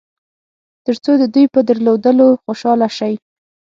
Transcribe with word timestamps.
تر 0.85 0.95
څو 1.03 1.11
د 1.21 1.23
دوی 1.33 1.45
په 1.53 1.59
درلودلو 1.69 2.27
خوشاله 2.43 2.87
شئ. 2.97 3.13